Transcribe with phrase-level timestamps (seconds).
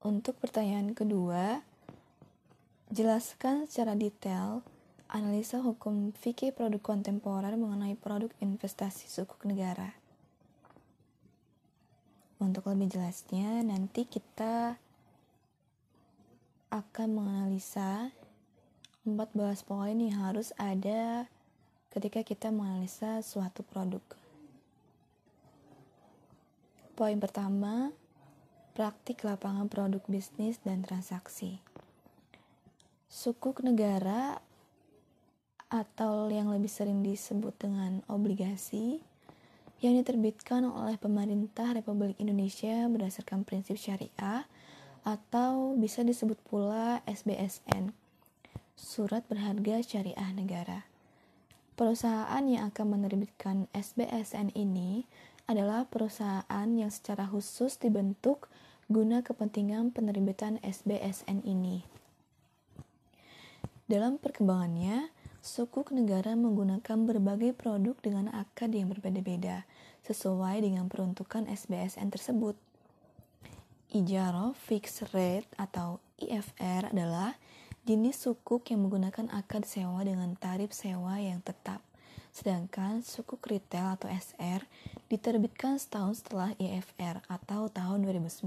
[0.00, 1.60] Untuk pertanyaan kedua,
[2.88, 4.64] jelaskan secara detail
[5.12, 9.92] analisa hukum fikih produk kontemporer mengenai produk investasi sukuk negara.
[12.40, 14.80] Untuk lebih jelasnya, nanti kita
[16.72, 18.08] akan menganalisa
[19.04, 19.36] 14
[19.68, 21.28] poin yang harus ada
[21.92, 24.00] ketika kita menganalisa suatu produk.
[26.96, 27.92] Poin pertama,
[28.72, 31.58] praktik lapangan produk bisnis dan transaksi.
[33.10, 34.38] Sukuk negara
[35.70, 39.02] atau yang lebih sering disebut dengan obligasi
[39.80, 44.44] yang diterbitkan oleh pemerintah Republik Indonesia berdasarkan prinsip syariah
[45.06, 47.96] atau bisa disebut pula SBSN,
[48.76, 50.84] Surat Berharga Syariah Negara.
[51.80, 55.08] Perusahaan yang akan menerbitkan SBSN ini
[55.50, 58.46] adalah perusahaan yang secara khusus dibentuk
[58.86, 61.82] guna kepentingan penerbitan SBSN ini.
[63.90, 65.10] Dalam perkembangannya,
[65.42, 69.66] sukuk negara menggunakan berbagai produk dengan akad yang berbeda-beda,
[70.06, 72.54] sesuai dengan peruntukan SBSN tersebut.
[73.90, 77.34] Ijaro Fixed Rate atau IFR adalah
[77.82, 81.82] jenis sukuk yang menggunakan akad sewa dengan tarif sewa yang tetap,
[82.30, 84.64] sedangkan sukuk retail atau SR
[85.10, 88.46] diterbitkan setahun setelah IFR atau tahun 2009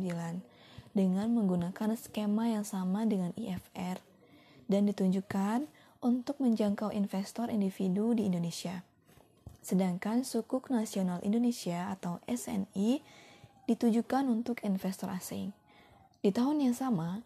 [0.93, 3.99] dengan menggunakan skema yang sama dengan IFR
[4.69, 5.67] dan ditunjukkan
[6.03, 8.83] untuk menjangkau investor individu di Indonesia.
[9.63, 12.99] Sedangkan Sukuk Nasional Indonesia atau SNI
[13.63, 15.55] ditujukan untuk investor asing.
[16.19, 17.23] Di tahun yang sama,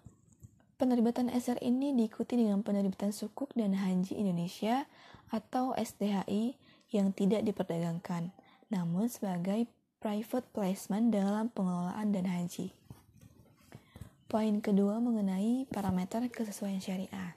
[0.77, 4.85] penerbitan SR ini diikuti dengan penerbitan Sukuk dan Haji Indonesia
[5.33, 6.53] atau SDHI
[6.93, 8.31] yang tidak diperdagangkan,
[8.69, 9.65] namun sebagai
[9.97, 12.71] private placement dalam pengelolaan dan haji.
[14.29, 17.35] Poin kedua mengenai parameter kesesuaian syariah.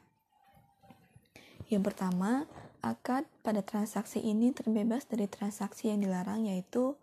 [1.73, 2.45] Yang pertama,
[2.85, 6.99] akad pada transaksi ini terbebas dari transaksi yang dilarang yaitu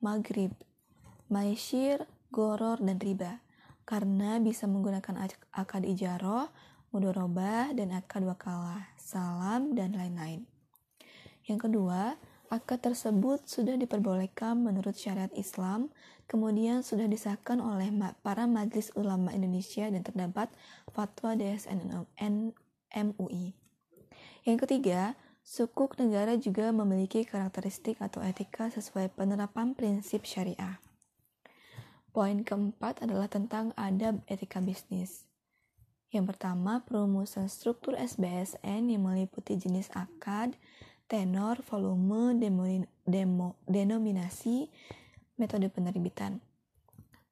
[0.00, 0.54] maghrib,
[1.28, 3.45] maishir, goror, dan riba
[3.86, 6.50] karena bisa menggunakan akad ijaroh,
[6.90, 10.42] mudorobah, dan akad wakalah, salam, dan lain-lain.
[11.46, 12.18] Yang kedua,
[12.50, 15.94] akad tersebut sudah diperbolehkan menurut syariat Islam,
[16.26, 17.94] kemudian sudah disahkan oleh
[18.26, 20.50] para majlis ulama Indonesia dan terdapat
[20.90, 21.86] fatwa DSN
[22.90, 23.54] MUI.
[24.42, 25.14] Yang ketiga,
[25.46, 30.82] sukuk negara juga memiliki karakteristik atau etika sesuai penerapan prinsip syariah.
[32.16, 35.28] Poin keempat adalah tentang adab etika bisnis.
[36.08, 40.56] Yang pertama, perumusan struktur SBSN yang meliputi jenis akad,
[41.12, 42.64] tenor, volume, demo,
[43.04, 44.72] demo, denominasi,
[45.36, 46.40] metode penerbitan.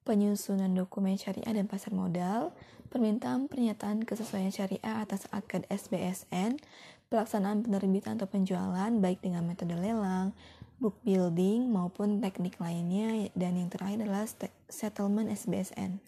[0.04, 2.52] Penyusunan dokumen syariah dan pasar modal,
[2.92, 6.60] permintaan pernyataan kesesuaian syariah atas akad SBSN,
[7.08, 10.36] pelaksanaan penerbitan atau penjualan baik dengan metode lelang,
[10.78, 14.26] book building maupun teknik lainnya dan yang terakhir adalah
[14.66, 16.02] settlement SBSN.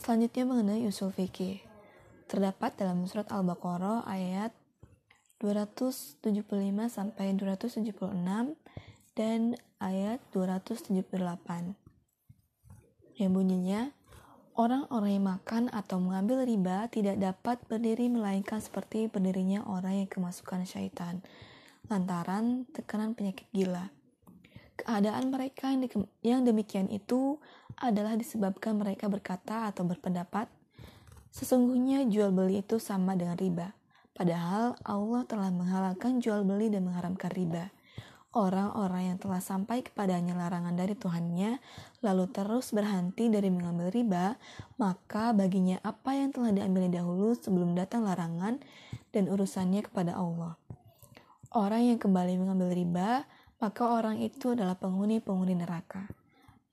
[0.00, 1.62] Selanjutnya mengenai usul fikih.
[2.28, 4.52] Terdapat dalam surat Al-Baqarah ayat
[5.38, 6.20] 275
[6.88, 7.92] sampai 276
[9.14, 9.40] dan
[9.78, 11.04] ayat 278
[13.14, 13.94] yang bunyinya
[14.54, 20.62] Orang-orang yang makan atau mengambil riba tidak dapat berdiri melainkan seperti berdirinya orang yang kemasukan
[20.62, 21.26] syaitan,
[21.88, 23.90] lantaran tekanan penyakit gila.
[24.74, 25.70] Keadaan mereka
[26.24, 27.38] yang demikian itu
[27.78, 30.50] adalah disebabkan mereka berkata atau berpendapat,
[31.30, 33.74] sesungguhnya jual beli itu sama dengan riba,
[34.18, 37.70] padahal Allah telah menghalalkan jual beli dan mengharamkan riba
[38.34, 41.62] orang-orang yang telah sampai kepadanya larangan dari Tuhannya,
[42.02, 44.34] lalu terus berhenti dari mengambil riba,
[44.76, 48.58] maka baginya apa yang telah diambil dahulu sebelum datang larangan
[49.14, 50.58] dan urusannya kepada Allah.
[51.54, 53.30] Orang yang kembali mengambil riba,
[53.62, 56.10] maka orang itu adalah penghuni-penghuni neraka.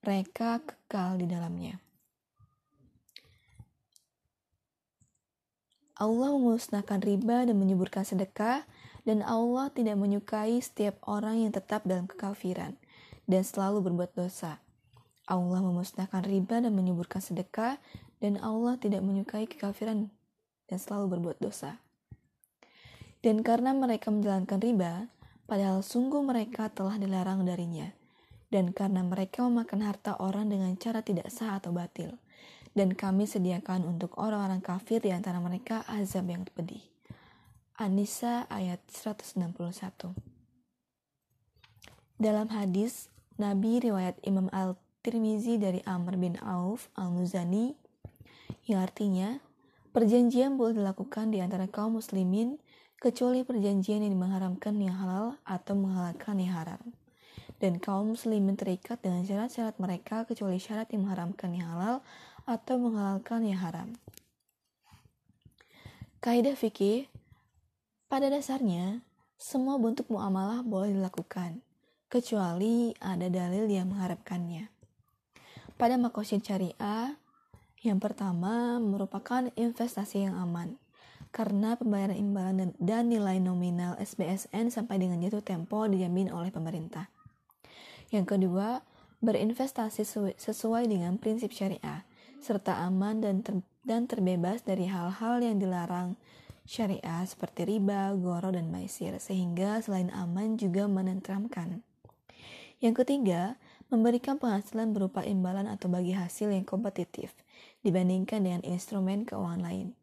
[0.01, 1.77] Mereka kekal di dalamnya.
[6.01, 8.65] Allah memusnahkan riba dan menyuburkan sedekah,
[9.05, 12.73] dan Allah tidak menyukai setiap orang yang tetap dalam kekafiran
[13.29, 14.65] dan selalu berbuat dosa.
[15.29, 17.77] Allah memusnahkan riba dan menyuburkan sedekah,
[18.17, 20.09] dan Allah tidak menyukai kekafiran
[20.65, 21.77] dan selalu berbuat dosa.
[23.21, 25.05] Dan karena mereka menjalankan riba,
[25.45, 27.93] padahal sungguh mereka telah dilarang darinya,
[28.49, 32.17] dan karena mereka memakan harta orang dengan cara tidak sah atau batil,
[32.73, 36.81] dan kami sediakan untuk orang-orang kafir di antara mereka azab yang pedih.
[37.77, 40.17] Anisa ayat 161
[42.17, 44.49] Dalam hadis, Nabi riwayat Imam
[45.01, 47.73] Tirmizi dari Amr bin Auf al-Muzani
[48.69, 49.41] yang artinya
[49.97, 52.61] perjanjian boleh dilakukan di antara kaum muslimin
[53.01, 56.81] kecuali perjanjian yang mengharamkan yang halal atau menghalalkan yang haram.
[57.57, 62.05] Dan kaum muslimin terikat dengan syarat-syarat mereka kecuali syarat yang mengharamkan yang halal
[62.45, 63.89] atau menghalalkan yang haram.
[66.21, 67.09] Kaidah fikih
[68.05, 69.01] pada dasarnya
[69.41, 71.65] semua bentuk muamalah boleh dilakukan
[72.05, 74.69] kecuali ada dalil yang mengharapkannya.
[75.81, 77.17] Pada makosid syariah,
[77.81, 80.77] yang pertama merupakan investasi yang aman
[81.31, 87.07] karena pembayaran imbalan dan, nilai nominal SBSN sampai dengan jatuh tempo dijamin oleh pemerintah.
[88.11, 88.83] Yang kedua,
[89.23, 90.03] berinvestasi
[90.35, 92.03] sesuai dengan prinsip syariah,
[92.43, 96.19] serta aman dan, ter, dan terbebas dari hal-hal yang dilarang
[96.67, 101.79] syariah seperti riba, goro, dan maisir, sehingga selain aman juga menenteramkan.
[102.83, 103.61] Yang ketiga,
[103.93, 107.31] memberikan penghasilan berupa imbalan atau bagi hasil yang kompetitif
[107.85, 110.00] dibandingkan dengan instrumen keuangan lain.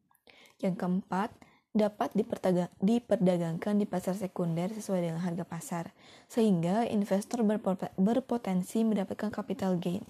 [0.58, 1.30] Yang keempat,
[1.70, 2.10] dapat
[2.82, 5.84] diperdagangkan di pasar sekunder sesuai dengan harga pasar,
[6.26, 7.46] sehingga investor
[7.94, 10.02] berpotensi mendapatkan capital gain.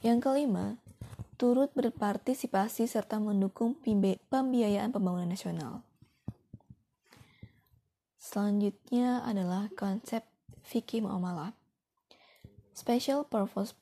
[0.00, 0.80] Yang kelima,
[1.36, 3.76] turut berpartisipasi serta mendukung
[4.32, 5.84] pembiayaan pembangunan nasional.
[8.16, 10.24] Selanjutnya adalah konsep
[10.64, 11.52] fikih muamalah.
[12.72, 13.76] Special Purpose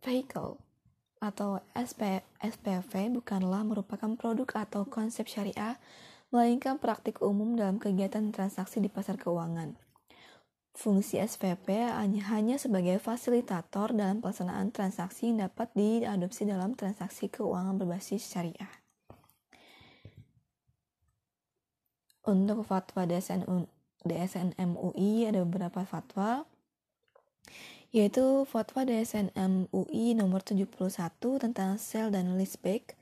[0.00, 0.69] Vehicle
[1.20, 5.76] atau SP, SPV bukanlah merupakan produk atau konsep syariah,
[6.32, 9.76] melainkan praktik umum dalam kegiatan transaksi di pasar keuangan.
[10.72, 11.92] Fungsi SPP
[12.24, 18.70] hanya sebagai fasilitator dalam pelaksanaan transaksi yang dapat diadopsi dalam transaksi keuangan berbasis syariah.
[22.24, 23.44] Untuk fatwa DSN,
[24.06, 26.46] DSN MUI ada beberapa fatwa
[27.90, 30.70] yaitu Fatwa DSN MUI nomor 71
[31.42, 32.94] tentang sel dan leaseback,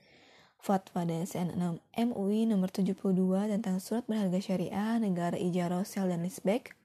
[0.59, 1.55] Fatwa DSN
[1.95, 2.97] MUI nomor 72
[3.53, 6.79] tentang surat berharga syariah negara ijarah sel dan leaseback,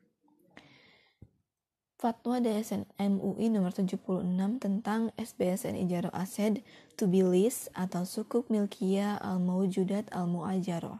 [2.04, 4.04] Fatwa DSN MUI nomor 76
[4.60, 6.60] tentang SBSN Ijarah Aset
[7.00, 11.00] to be lease atau sukuk milkiyah al-mawjudat al-mu'ajaroh.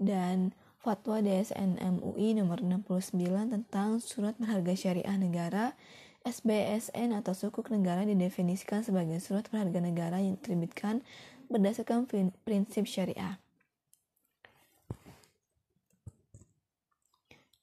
[0.00, 3.12] Dan Fatwa DSN MUI nomor 69
[3.52, 5.76] tentang Surat Berharga Syariah Negara
[6.20, 11.00] SBSN atau sukuk negara didefinisikan sebagai surat berharga negara yang diterbitkan
[11.48, 12.04] berdasarkan
[12.44, 13.40] prinsip syariah.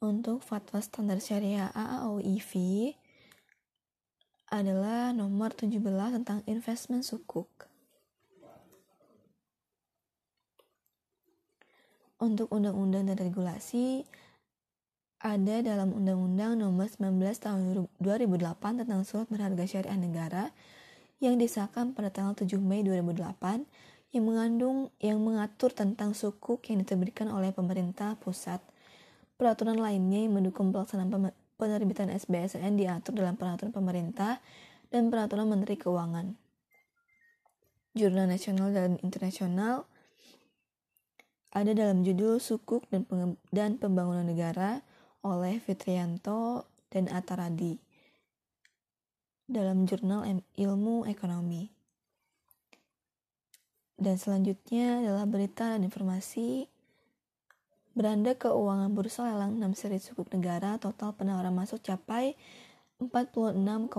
[0.02, 2.54] Untuk fatwa standar syariah AAOIV
[4.50, 5.82] adalah nomor 17
[6.22, 7.50] tentang investment sukuk.
[12.18, 14.06] Untuk undang-undang dan regulasi
[15.18, 20.54] ada dalam Undang-Undang Nomor 19 Tahun 2008 tentang Surat Berharga Syariah Negara
[21.18, 23.66] yang disahkan pada tanggal 7 Mei 2008
[24.14, 28.62] yang mengandung yang mengatur tentang sukuk yang diterbitkan oleh pemerintah pusat.
[29.38, 34.38] Peraturan lainnya yang mendukung pelaksanaan penerbitan SBSN diatur dalam peraturan pemerintah
[34.94, 36.38] dan peraturan Menteri Keuangan.
[37.98, 39.90] Jurnal nasional dan internasional
[41.52, 43.08] ada dalam judul Sukuk dan,
[43.52, 44.84] dan Pembangunan Negara
[45.24, 47.80] oleh Fitrianto dan Ataradi
[49.48, 50.28] dalam jurnal
[50.60, 51.72] Ilmu Ekonomi.
[53.98, 56.70] Dan selanjutnya adalah berita dan informasi
[57.98, 62.38] Beranda keuangan bursa lelang 6 seri sukuk negara total penawaran masuk capai
[63.02, 63.90] 46,67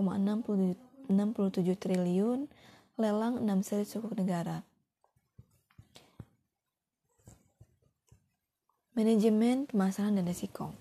[1.83, 2.47] triliun
[2.95, 4.63] lelang 6 seri sukuk negara.
[8.99, 10.75] Manajemen pemasaran dan risiko.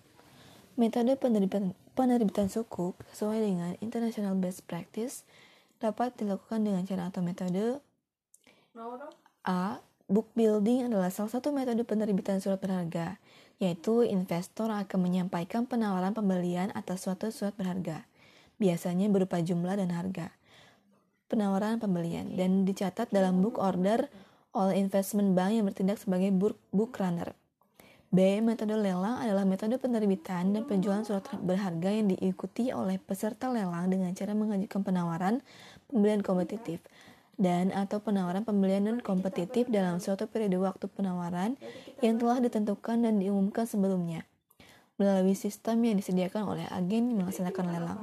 [0.73, 5.21] Metode penerbitan, penerbitan sukuk sesuai dengan International Best Practice
[5.77, 7.77] dapat dilakukan dengan cara atau metode
[9.45, 9.77] A.
[10.09, 13.21] Book building adalah salah satu metode penerbitan surat berharga,
[13.61, 18.09] yaitu investor akan menyampaikan penawaran pembelian atas suatu surat berharga,
[18.57, 20.33] biasanya berupa jumlah dan harga.
[21.29, 24.09] Penawaran pembelian dan dicatat dalam book order
[24.57, 27.37] oleh investment bank yang bertindak sebagai book, book runner.
[28.07, 28.39] B.
[28.39, 34.15] Metode lelang adalah metode penerbitan dan penjualan surat berharga yang diikuti oleh peserta lelang dengan
[34.15, 35.43] cara mengajukan penawaran
[35.91, 36.79] pembelian kompetitif
[37.37, 41.59] dan atau penawaran pembelian non kompetitif dalam suatu periode waktu penawaran
[42.01, 44.25] yang telah ditentukan dan diumumkan sebelumnya
[44.97, 48.01] melalui sistem yang disediakan oleh agen melaksanakan lelang.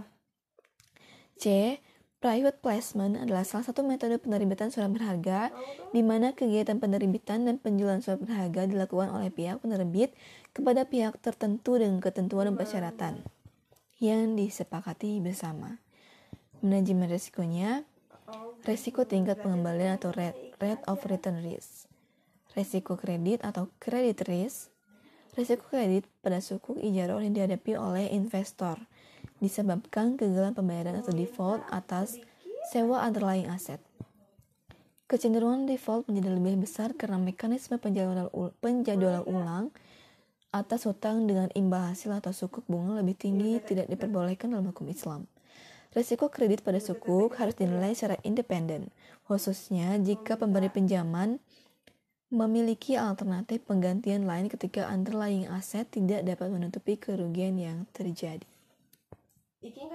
[1.35, 1.77] C.
[2.25, 5.53] Private placement adalah salah satu metode penerbitan surat berharga
[5.93, 10.17] di mana kegiatan penerbitan dan penjualan surat berharga dilakukan oleh pihak penerbit
[10.57, 13.15] kepada pihak tertentu dengan ketentuan dan persyaratan
[14.01, 15.85] yang disepakati bersama.
[16.65, 17.85] Manajemen resikonya,
[18.65, 21.93] resiko tingkat pengembalian atau rate, rate of return risk.
[22.57, 24.73] Resiko kredit atau credit risk.
[25.37, 28.81] Resiko kredit pada sukuk ijarah yang dihadapi oleh investor
[29.45, 32.17] disebabkan kegagalan pembayaran atau default atas
[32.73, 33.77] sewa underlying aset.
[35.05, 39.69] Kecenderungan default menjadi lebih besar karena mekanisme penjadwalan, ulang
[40.49, 45.29] atas hutang dengan imbal hasil atau sukuk bunga lebih tinggi tidak diperbolehkan dalam hukum Islam.
[45.93, 48.89] Risiko kredit pada sukuk harus dinilai secara independen,
[49.29, 51.39] khususnya jika pemberi pinjaman
[52.35, 58.54] memiliki alternatif penggantian lain ketika underlying aset tidak dapat menutupi kerugian yang terjadi.
[59.65, 59.89] 意見